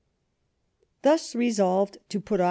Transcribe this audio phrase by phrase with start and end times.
[1.03, 2.39] Thus resolved to put Au.